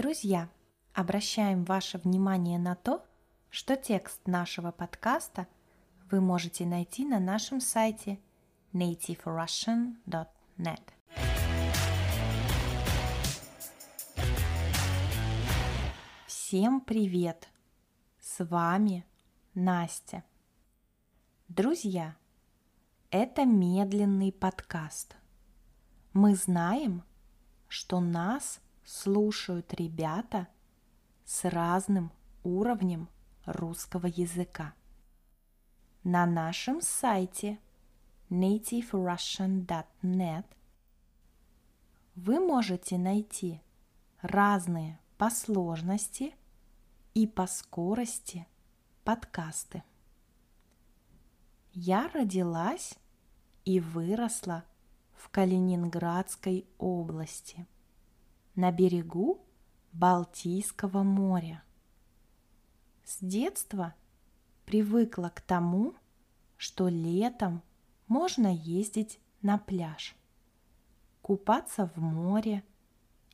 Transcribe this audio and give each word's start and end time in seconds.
Друзья, 0.00 0.48
обращаем 0.94 1.64
ваше 1.64 1.98
внимание 1.98 2.58
на 2.58 2.74
то, 2.74 3.04
что 3.50 3.76
текст 3.76 4.26
нашего 4.26 4.72
подкаста 4.72 5.46
вы 6.10 6.22
можете 6.22 6.64
найти 6.64 7.04
на 7.04 7.20
нашем 7.20 7.60
сайте 7.60 8.18
nativerussian.net. 8.72 10.80
Всем 16.26 16.80
привет! 16.80 17.50
С 18.18 18.42
вами 18.42 19.04
Настя. 19.52 20.24
Друзья, 21.48 22.16
это 23.10 23.44
медленный 23.44 24.32
подкаст. 24.32 25.14
Мы 26.14 26.36
знаем, 26.36 27.04
что 27.68 28.00
нас 28.00 28.62
слушают 28.84 29.72
ребята 29.74 30.48
с 31.24 31.48
разным 31.48 32.10
уровнем 32.42 33.08
русского 33.44 34.06
языка. 34.06 34.74
На 36.02 36.26
нашем 36.26 36.80
сайте 36.80 37.60
nativerussian.net 38.30 40.46
вы 42.14 42.40
можете 42.40 42.96
найти 42.98 43.60
разные 44.22 44.98
по 45.18 45.28
сложности 45.30 46.34
и 47.14 47.26
по 47.26 47.46
скорости 47.46 48.46
подкасты. 49.04 49.82
Я 51.72 52.08
родилась 52.08 52.94
и 53.64 53.78
выросла 53.78 54.64
в 55.14 55.28
Калининградской 55.28 56.66
области– 56.78 57.66
на 58.54 58.72
берегу 58.72 59.44
Балтийского 59.92 61.02
моря. 61.02 61.62
С 63.04 63.18
детства 63.20 63.94
привыкла 64.64 65.32
к 65.34 65.40
тому, 65.40 65.94
что 66.56 66.88
летом 66.88 67.62
можно 68.06 68.54
ездить 68.54 69.20
на 69.42 69.58
пляж, 69.58 70.14
купаться 71.22 71.90
в 71.94 71.98
море 71.98 72.62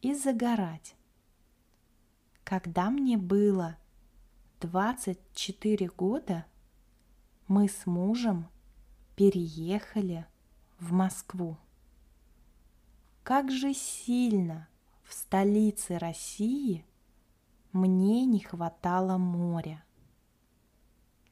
и 0.01 0.15
загорать. 0.15 0.95
Когда 2.45 2.91
мне 2.91 3.17
было 3.17 3.77
24 4.61 5.89
года, 5.89 6.47
мы 7.49 7.69
с 7.69 7.87
мужем 7.87 8.49
переехали 9.17 10.27
в 10.79 10.93
Москву. 10.93 11.59
Как 13.23 13.51
же 13.51 13.75
сильно 13.75 14.69
в 15.07 15.15
столице 15.15 15.99
России 15.99 16.85
мне 17.73 18.25
не 18.25 18.41
хватало 18.41 19.19
моря. 19.19 19.85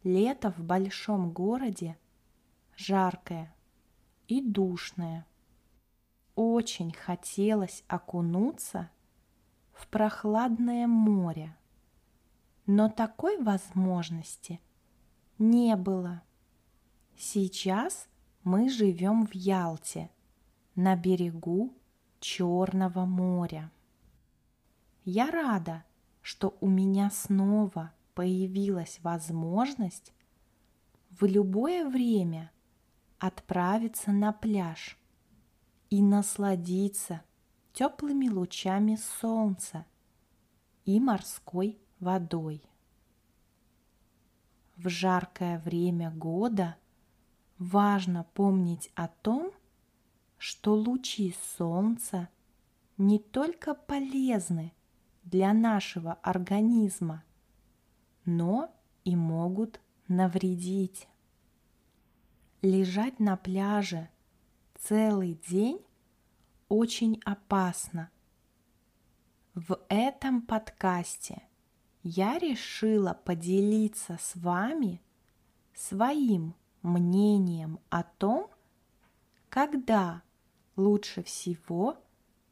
Лето 0.04 0.52
в 0.52 0.60
большом 0.60 1.32
городе 1.32 1.98
жаркое 2.76 3.52
и 4.28 4.40
душное. 4.40 5.26
Очень 6.36 6.92
хотелось 6.92 7.82
окунуться 7.88 8.90
в 9.72 9.88
прохладное 9.88 10.86
море, 10.86 11.56
но 12.66 12.88
такой 12.88 13.42
возможности 13.42 14.60
не 15.38 15.74
было. 15.74 16.22
Сейчас 17.16 18.08
мы 18.44 18.68
живем 18.68 19.26
в 19.26 19.34
Ялте, 19.34 20.10
на 20.76 20.94
берегу 20.96 21.74
Черного 22.26 23.04
моря. 23.04 23.70
Я 25.04 25.30
рада, 25.30 25.84
что 26.22 26.56
у 26.62 26.68
меня 26.70 27.10
снова 27.10 27.92
появилась 28.14 28.98
возможность 29.02 30.14
в 31.10 31.26
любое 31.26 31.86
время 31.86 32.50
отправиться 33.18 34.10
на 34.10 34.32
пляж 34.32 34.96
и 35.90 36.02
насладиться 36.02 37.20
теплыми 37.74 38.30
лучами 38.30 38.96
солнца 39.20 39.84
и 40.86 41.00
морской 41.00 41.78
водой. 42.00 42.62
В 44.76 44.88
жаркое 44.88 45.58
время 45.58 46.10
года 46.10 46.76
важно 47.58 48.24
помнить 48.32 48.90
о 48.94 49.08
том, 49.08 49.52
что 50.38 50.74
лучи 50.74 51.34
солнца 51.56 52.28
не 52.96 53.18
только 53.18 53.74
полезны 53.74 54.72
для 55.22 55.52
нашего 55.52 56.14
организма, 56.14 57.24
но 58.24 58.70
и 59.04 59.16
могут 59.16 59.80
навредить. 60.08 61.08
Лежать 62.62 63.20
на 63.20 63.36
пляже 63.36 64.08
целый 64.78 65.38
день 65.48 65.80
очень 66.68 67.20
опасно. 67.24 68.10
В 69.54 69.78
этом 69.88 70.42
подкасте 70.42 71.42
я 72.02 72.38
решила 72.38 73.14
поделиться 73.14 74.18
с 74.20 74.34
вами 74.36 75.00
своим 75.74 76.54
мнением 76.82 77.80
о 77.88 78.02
том, 78.02 78.50
когда 79.54 80.24
лучше 80.74 81.22
всего 81.22 81.96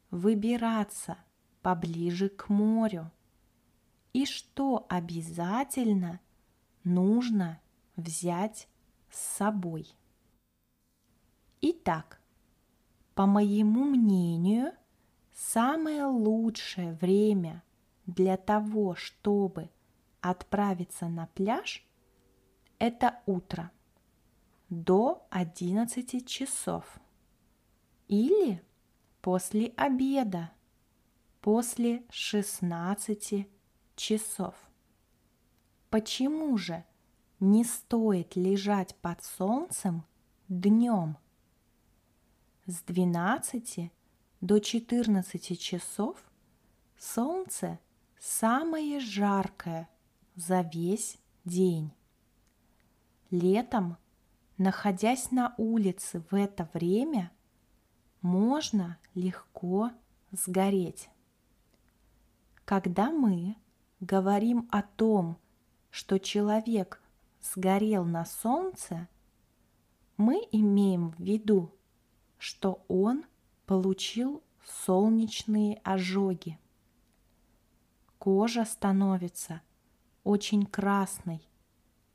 выбираться 0.09 1.17
поближе 1.61 2.29
к 2.29 2.47
морю 2.47 3.11
и 4.13 4.25
что 4.25 4.85
обязательно 4.87 6.21
нужно 6.85 7.59
взять 7.97 8.69
с 9.11 9.19
собой. 9.19 9.85
Итак, 11.59 12.21
по 13.15 13.25
моему 13.25 13.83
мнению, 13.83 14.71
самое 15.33 16.05
лучшее 16.05 16.93
время 16.93 17.63
для 18.05 18.37
того, 18.37 18.95
чтобы 18.95 19.69
отправиться 20.21 21.09
на 21.09 21.27
пляж, 21.27 21.85
это 22.79 23.21
утро 23.25 23.73
до 24.73 25.25
11 25.29 26.27
часов 26.27 26.99
или 28.07 28.61
после 29.21 29.67
обеда, 29.77 30.51
после 31.41 32.03
16 32.09 33.47
часов. 33.95 34.55
Почему 35.89 36.57
же 36.57 36.83
не 37.39 37.63
стоит 37.63 38.35
лежать 38.35 38.95
под 38.95 39.23
солнцем 39.23 40.03
днем? 40.47 41.17
С 42.65 42.81
12 42.81 43.91
до 44.41 44.59
14 44.59 45.59
часов 45.59 46.17
солнце 46.97 47.79
самое 48.19 48.99
жаркое 48.99 49.89
за 50.35 50.61
весь 50.61 51.17
день. 51.45 51.91
Летом, 53.29 53.97
находясь 54.57 55.31
на 55.31 55.53
улице 55.57 56.23
в 56.29 56.35
это 56.35 56.69
время– 56.73 57.31
можно 58.23 58.97
легко 59.15 59.91
сгореть. 60.31 61.09
Когда 62.65 63.11
мы 63.11 63.57
говорим 63.99 64.67
о 64.71 64.81
том, 64.81 65.37
что 65.91 66.17
человек 66.19 67.01
сгорел 67.41 68.05
на 68.05 68.23
солнце, 68.25 69.09
мы 70.15 70.41
имеем 70.51 71.11
в 71.11 71.19
виду, 71.19 71.75
что 72.37 72.83
он 72.87 73.25
получил 73.65 74.41
солнечные 74.65 75.81
ожоги. 75.83 76.57
Кожа 78.17 78.63
становится 78.63 79.61
очень 80.23 80.65
красной 80.65 81.45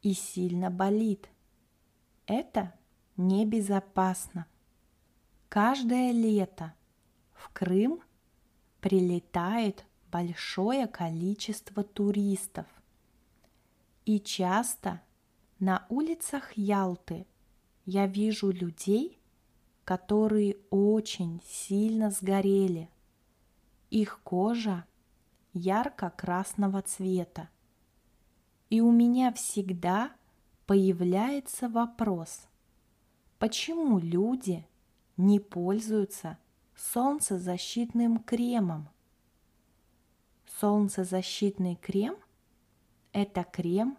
и 0.00 0.14
сильно 0.14 0.70
болит. 0.70 1.28
Это 2.28 2.75
небезопасно. 3.16 4.46
Каждое 5.48 6.12
лето 6.12 6.75
в 7.32 7.48
Крым 7.54 8.02
прилетает 8.82 9.86
большое 10.10 10.86
количество 10.86 11.82
туристов. 11.82 12.66
И 14.04 14.20
часто 14.20 15.00
на 15.58 15.86
улицах 15.88 16.52
Ялты 16.52 17.26
я 17.86 18.06
вижу 18.06 18.50
людей, 18.50 19.19
которые 19.86 20.58
очень 20.69 21.40
сильно 21.46 22.10
сгорели. 22.10 22.90
Их 23.88 24.20
кожа 24.22 24.84
ярко-красного 25.54 26.82
цвета. 26.82 27.48
И 28.69 28.82
у 28.82 28.92
меня 28.92 29.32
всегда 29.32 30.12
появляется 30.68 31.66
вопрос, 31.70 32.46
почему 33.38 33.98
люди– 33.98 34.64
не 35.16 35.40
пользуются 35.40 36.38
солнцезащитным 36.76 38.18
кремом. 38.18 38.90
солнцезащитный 40.60 41.74
крем– 41.74 42.16
это 43.12 43.44
крем, 43.44 43.96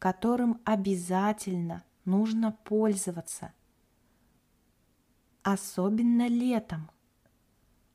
которым 0.00 0.60
обязательно 0.64 1.84
нужно 2.04 2.50
пользоваться, 2.64 3.54
особенно 5.44 6.26
летом. 6.26 6.90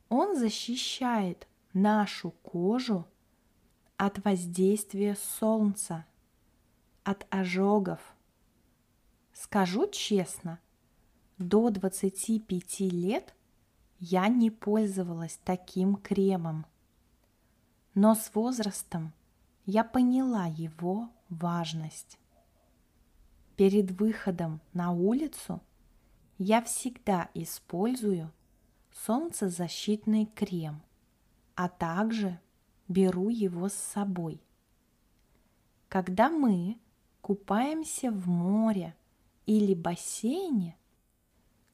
Он 0.08 0.34
защищает 0.36 1.46
нашу 1.74 2.30
кожу 2.30 3.06
от 3.98 4.24
воздействия 4.24 5.14
солнца, 5.14 6.06
от 7.04 7.26
ожогов. 7.30 8.00
Скажу 9.32 9.88
честно, 9.90 10.60
до 11.38 11.70
25 11.70 12.80
лет 12.80 13.34
я 13.98 14.28
не 14.28 14.50
пользовалась 14.50 15.38
таким 15.44 15.96
кремом. 15.96 16.66
Но 17.94 18.14
с 18.14 18.34
возрастом 18.34 19.12
я 19.64 19.84
поняла 19.84 20.46
его 20.46 21.10
важность. 21.28 22.18
Перед 23.56 23.92
выходом 23.92 24.60
на 24.72 24.92
улицу 24.92 25.60
я 26.38 26.62
всегда 26.62 27.30
использую 27.34 28.32
солнцезащитный 28.92 30.26
крем, 30.26 30.82
а 31.54 31.68
также 31.68 32.40
беру 32.88 33.28
его 33.28 33.68
с 33.68 33.74
собой. 33.74 34.42
Когда 35.88 36.28
мы 36.28 36.78
купаемся 37.22 38.10
в 38.10 38.28
море 38.28 38.94
или 39.46 39.74
бассейне, 39.74 40.76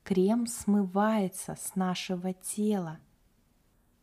крем 0.05 0.47
смывается 0.47 1.57
с 1.57 1.75
нашего 1.75 2.35
тела, 2.35 3.01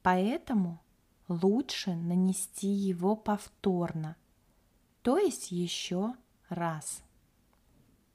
поэтому 0.02 0.82
лучше 1.28 1.96
нанести 1.96 2.68
его 2.68 3.16
повторно, 3.16 4.18
то 5.04 5.18
есть 5.18 5.52
еще 5.52 6.16
раз. 6.50 7.04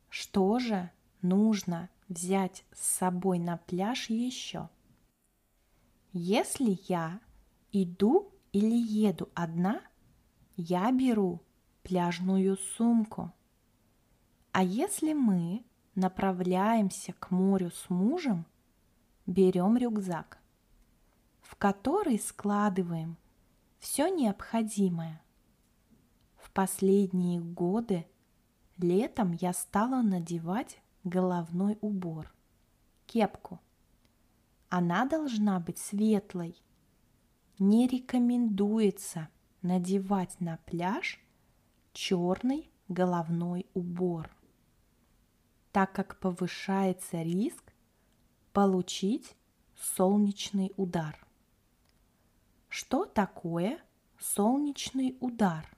Что 0.09 0.59
же 0.59 0.91
нужно 1.23 1.89
взять 2.09 2.65
с 2.73 2.85
собой 2.85 3.39
на 3.39 3.59
пляж 3.59 4.11
еще? 4.11 4.69
Если 6.13 6.81
я 6.89 7.21
иду 7.71 8.33
или 8.53 8.77
еду 8.77 9.29
одна, 9.35 9.81
я 10.57 10.91
беру 10.91 11.41
пляжную 11.83 12.57
сумку. 12.57 13.33
А 14.53 14.63
если 14.63 15.13
мы 15.13 15.65
направляемся 15.95 17.13
к 17.13 17.31
морю 17.31 17.71
с 17.71 17.91
мужем, 17.91 18.47
берем 19.27 19.77
рюкзак, 19.77 20.39
в 21.41 21.57
который 21.57 22.19
складываем 22.19 23.17
все 23.79 24.09
необходимое. 24.09 25.23
В 26.37 26.51
последние 26.51 27.41
годы 27.41 28.07
летом 28.77 29.33
я 29.33 29.53
стала 29.53 30.03
надевать 30.03 30.81
головной 31.05 31.79
убор, 31.81 32.33
кепку. 33.07 33.61
Она 34.69 35.07
должна 35.07 35.59
быть 35.61 35.79
светлой. 35.79 36.61
Не 37.59 37.87
рекомендуется 37.87 39.29
надевать 39.63 40.41
на 40.41 40.59
пляж 40.67 41.21
черный 42.01 42.71
головной 42.89 43.67
убор, 43.75 44.31
так 45.71 45.93
как 45.93 46.19
повышается 46.19 47.21
риск 47.21 47.75
получить 48.55 49.37
солнечный 49.79 50.73
удар. 50.79 51.15
Что 52.69 53.05
такое 53.05 53.83
солнечный 54.19 55.19
удар? 55.21 55.69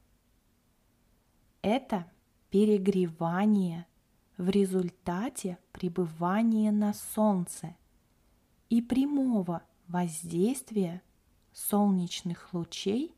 Это 1.60 2.08
перегревание 2.50 3.88
в 4.36 4.48
результате 4.48 5.58
пребывания 5.72 6.70
на 6.70 6.94
солнце 6.94 7.74
и 8.69 8.80
прямого 8.80 9.64
воздействия 9.88 11.02
солнечных 11.52 12.54
лучей 12.54 13.12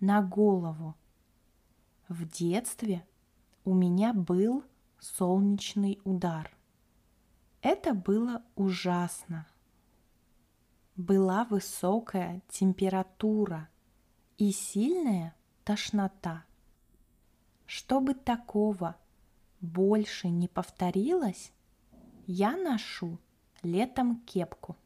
на 0.00 0.22
голову. 0.22 0.96
В 2.10 2.28
детстве 2.28 3.06
у 3.64 3.72
меня 3.72 4.12
был 4.12 4.64
солнечный 4.98 6.00
удар. 6.02 6.50
Это 7.62 7.94
было 7.94 8.42
ужасно. 8.56 9.46
Была 10.96 11.44
высокая 11.44 12.42
температура 12.48 13.68
и 14.38 14.50
сильная 14.50 15.36
тошнота. 15.62 16.44
Чтобы 17.64 18.14
такого 18.14 18.96
больше 19.60 20.30
не 20.30 20.48
повторилось, 20.48 21.52
я 22.26 22.56
ношу 22.56 23.20
летом 23.62 24.16
кепку. 24.22 24.76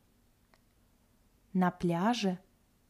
На 1.54 1.70
пляже 1.70 2.38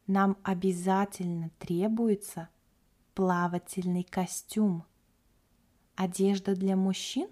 нам 0.09 0.37
обязательно 0.43 1.51
требуется 1.61 2.49
плавательный 3.15 4.03
костюм. 4.03 4.85
Одежда 5.95 6.57
для 6.57 6.77
мужчин 6.77 7.29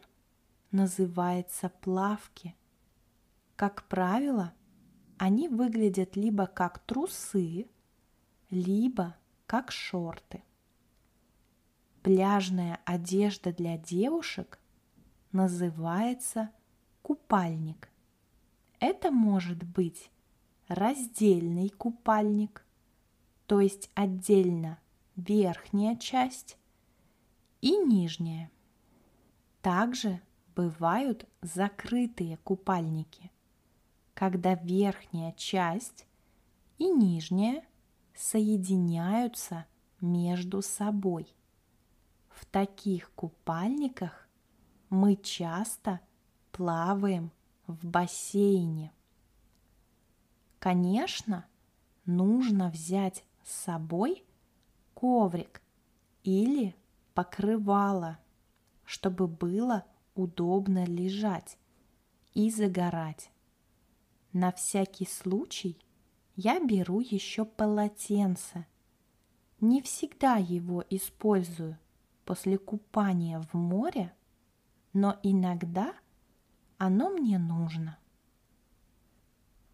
называется 0.70 1.68
плавки. 1.68 2.54
Как 3.56 3.84
правило, 3.88 4.54
они 5.18 5.48
выглядят 5.48 6.16
либо 6.16 6.46
как 6.46 6.78
трусы, 6.80 7.68
либо 8.50 9.16
как 9.46 9.70
шорты. 9.72 10.42
Пляжная 12.02 12.80
одежда 12.84 13.52
для 13.52 13.76
девушек 13.76 14.58
называется 15.32 16.50
купальник. 17.02 17.88
Это 18.80 19.10
может 19.10 19.62
быть 19.62 20.10
раздельный 20.68 21.68
купальник, 21.68 22.64
то 23.46 23.60
есть 23.60 23.90
отдельно 23.94 24.78
верхняя 25.16 25.96
часть 25.96 26.56
и 27.60 27.76
нижняя. 27.76 28.50
Также 29.60 30.20
бывают 30.54 31.26
закрытые 31.40 32.36
купальники, 32.38 33.30
когда 34.14 34.54
верхняя 34.54 35.32
часть 35.32 36.06
и 36.78 36.88
нижняя 36.88 37.64
соединяются 38.14 39.66
между 40.00 40.62
собой. 40.62 41.32
В 42.28 42.44
таких 42.46 43.12
купальниках 43.12 44.28
мы 44.90 45.16
часто 45.16 46.00
плаваем 46.50 47.30
в 47.66 47.86
бассейне. 47.86 48.92
Конечно, 50.58 51.46
нужно 52.04 52.68
взять 52.68 53.24
с 53.44 53.52
собой 53.64 54.24
коврик 55.02 55.60
или 56.22 56.76
покрывало, 57.12 58.20
чтобы 58.84 59.26
было 59.26 59.84
удобно 60.14 60.84
лежать 60.84 61.58
и 62.34 62.52
загорать. 62.52 63.32
На 64.32 64.52
всякий 64.52 65.06
случай 65.06 65.76
я 66.36 66.64
беру 66.64 67.00
еще 67.00 67.44
полотенце. 67.44 68.64
Не 69.60 69.82
всегда 69.82 70.36
его 70.36 70.84
использую 70.88 71.76
после 72.24 72.56
купания 72.56 73.40
в 73.40 73.54
море, 73.54 74.14
но 74.92 75.18
иногда 75.24 75.94
оно 76.78 77.10
мне 77.10 77.40
нужно. 77.40 77.98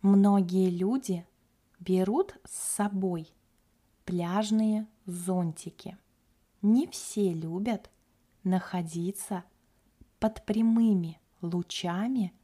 Многие 0.01 0.71
люди 0.71 1.27
берут 1.81 2.35
с 2.47 2.77
собой 2.77 3.29
пляжные 4.07 4.87
зонтики. 5.09 5.97
Не 6.61 6.87
все 6.87 7.33
любят 7.33 7.91
находиться 8.45 9.43
под 10.21 10.45
прямыми 10.45 11.19
лучами 11.41 12.35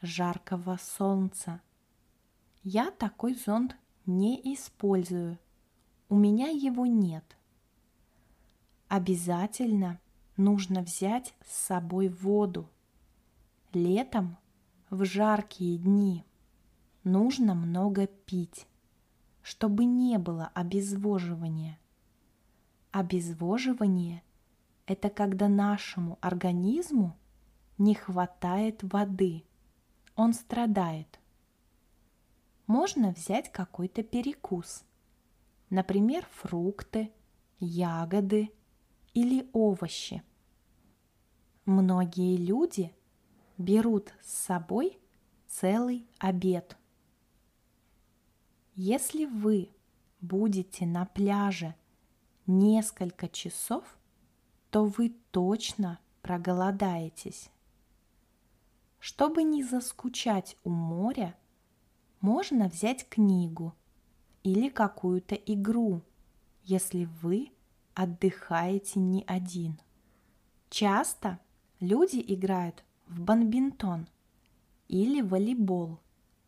жаркого 0.00 0.78
солнца. 0.80 1.60
Я 2.62 2.90
такой 2.92 3.34
зонт 3.34 3.76
не 4.06 4.40
использую. 4.54 5.38
У 6.08 6.16
меня 6.16 6.48
его 6.48 6.86
нет. 6.86 7.36
Обязательно 8.88 9.98
нужно 10.36 10.82
взять 10.82 11.34
с 11.44 11.66
собой 11.66 12.08
воду. 12.08 12.70
Летом, 13.72 14.36
в 14.88 15.04
жаркие 15.04 15.78
дни, 15.78 16.24
нужно 17.02 17.54
много 17.54 18.06
пить, 18.06 18.68
чтобы 19.42 19.84
не 19.84 20.18
было 20.18 20.52
обезвоживания. 20.54 21.80
Обезвоживание– 22.94 24.22
это 24.86 25.10
когда 25.10 25.48
нашему 25.48 26.16
организму 26.20 27.18
не 27.76 27.96
хватает 27.96 28.84
воды, 28.84 29.42
он 30.14 30.32
страдает. 30.32 31.18
Можно 32.68 33.10
взять 33.10 33.50
какой-то 33.50 34.04
перекус. 34.04 34.84
например, 35.70 36.24
фрукты, 36.30 37.10
ягоды 37.58 38.52
или 39.12 39.50
овощи. 39.52 40.22
Многие 41.64 42.36
люди 42.36 42.94
берут 43.58 44.14
с 44.22 44.34
собой 44.34 45.00
целый 45.48 46.06
обед. 46.20 46.76
Если 48.76 49.24
вы 49.24 49.70
будете 50.20 50.86
на 50.86 51.06
пляже 51.06 51.74
несколько 52.46 53.28
часов, 53.28 53.84
то 54.70 54.84
вы 54.84 55.16
точно 55.30 55.98
проголодаетесь. 56.22 57.50
Чтобы 58.98 59.42
не 59.42 59.62
заскучать 59.62 60.56
у 60.64 60.70
моря, 60.70 61.36
можно 62.20 62.68
взять 62.68 63.08
книгу 63.08 63.74
или 64.42 64.68
какую-то 64.68 65.34
игру, 65.34 66.02
если 66.64 67.04
вы 67.22 67.50
отдыхаете 67.94 69.00
не 69.00 69.22
один. 69.26 69.78
Часто 70.70 71.38
люди 71.80 72.24
играют 72.26 72.82
в 73.06 73.20
бадминтон 73.20 74.08
или 74.88 75.20
волейбол 75.20 76.00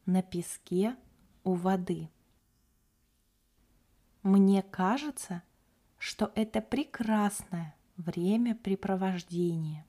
на 0.07 0.23
песке 0.23 0.97
у 1.45 1.55
воды. 1.55 2.09
Мне 4.23 4.62
кажется, 4.62 5.43
что 5.99 6.33
это 6.35 6.61
прекрасное 6.61 7.75
времяпрепровождение. 7.97 9.87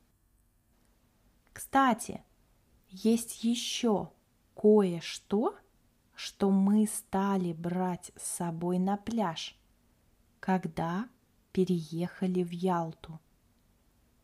Кстати, 1.54 2.24
есть 2.90 3.44
еще 3.44 4.12
кое-что, 4.56 5.56
что 6.16 6.50
мы 6.50 6.88
стали 6.88 7.54
брать 7.54 8.12
с 8.16 8.24
собой 8.24 8.80
на 8.80 8.98
пляж, 8.98 9.56
когда 10.40 11.08
переехали 11.52 12.44
в 12.44 12.52
Ялту. 12.52 13.20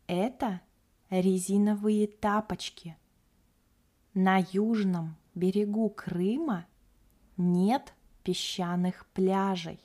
Это 0.07 0.61
резиновые 1.09 2.07
тапочки. 2.07 2.97
На 4.13 4.39
южном 4.39 5.15
берегу 5.35 5.89
Крыма 5.89 6.65
нет 7.37 7.93
песчаных 8.23 9.05
пляжей. 9.07 9.79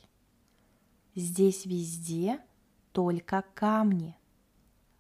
Здесь 1.21 1.67
везде 1.67 2.41
только 2.93 3.43
камни. 3.55 4.17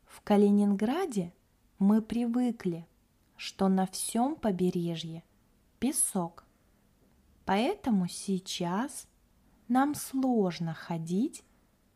В 0.05 0.21
Калининграде 0.23 1.33
мы 1.79 2.03
привыкли, 2.03 2.89
что 3.37 3.69
на 3.69 3.87
всем 3.87 4.35
побережье 4.35 5.23
песок. 5.79 6.45
Поэтому 7.45 8.09
сейчас 8.09 9.07
нам 9.69 9.95
сложно 9.95 10.75
ходить 10.75 11.45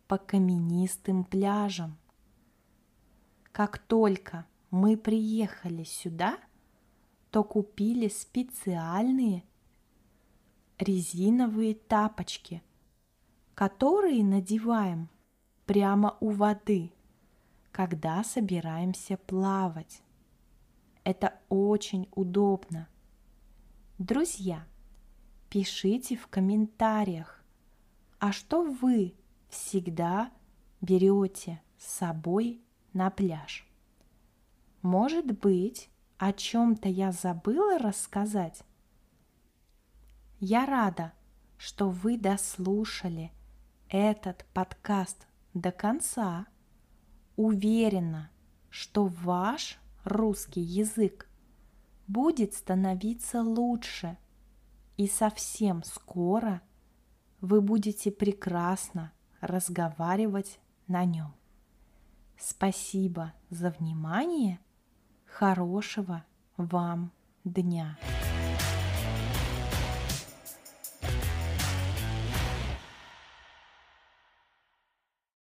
по 0.07 0.19
каменистым 0.19 1.25
пляжам. 1.25 1.99
Как 3.51 3.79
только 3.79 4.47
мы 4.71 4.97
приехали 4.97 5.83
сюда, 5.83 6.39
то 7.33 7.43
купили 7.43 8.07
специальные 8.07 9.43
резиновые 10.79 11.75
тапочки, 11.75 12.63
которые 13.55 14.25
надеваем 14.25 15.09
прямо 15.67 16.17
у 16.21 16.31
воды, 16.31 16.93
когда 17.71 18.25
собираемся 18.25 19.17
плавать. 19.17 20.03
Это 21.05 21.39
очень 21.49 22.09
удобно. 22.13 22.89
Друзья, 23.99 24.67
пишите 25.49 26.17
в 26.17 26.27
комментариях, 26.29 27.43
а 28.19 28.33
что 28.33 28.63
вы 28.63 29.15
всегда 29.49 30.31
берете 30.81 31.61
с 31.79 31.93
собой 31.93 32.63
на 32.93 33.11
пляж? 33.11 33.67
Может 34.81 35.39
быть, 35.39 35.91
о 36.19 36.33
чем-то 36.33 36.89
я 36.89 37.13
забыла 37.13 37.79
рассказать? 37.79 38.63
Я 40.41 40.67
рада, 40.67 41.13
что 41.59 41.89
вы 41.89 42.17
дослушали 42.17 43.31
этот 43.93 44.47
подкаст 44.55 45.27
до 45.53 45.71
конца. 45.71 46.47
Уверена, 47.37 48.31
что 48.71 49.05
ваш 49.05 49.79
русский 50.05 50.63
язык 50.63 51.29
будет 52.07 52.55
становиться 52.55 53.43
лучше, 53.43 54.17
и 54.97 55.07
совсем 55.07 55.83
скоро 55.83 56.63
вы 57.43 57.61
будете 57.61 58.11
прекрасно 58.11 59.13
разговаривать 59.41 60.59
на 60.87 61.05
нем. 61.05 61.35
Спасибо 62.39 63.35
за 63.51 63.71
внимание. 63.71 64.59
Хорошего 65.27 66.25
вам 66.57 67.13
дня! 67.45 67.99